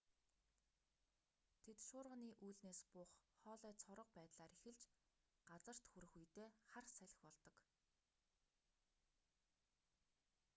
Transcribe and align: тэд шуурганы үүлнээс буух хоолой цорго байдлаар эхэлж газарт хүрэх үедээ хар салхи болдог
тэд 1.63 1.77
шуурганы 1.87 2.29
үүлнээс 2.45 2.81
буух 2.93 3.11
хоолой 3.41 3.73
цорго 3.83 4.11
байдлаар 4.17 4.51
эхэлж 4.57 4.81
газарт 5.49 5.83
хүрэх 5.87 6.11
үедээ 6.19 6.49
хар 6.71 6.85
салхи 6.95 7.17
болдог 7.25 7.55